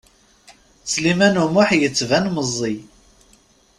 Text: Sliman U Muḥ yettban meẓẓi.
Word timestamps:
Sliman 0.91 1.35
U 1.43 1.45
Muḥ 1.53 1.69
yettban 1.79 2.25
meẓẓi. 2.35 2.75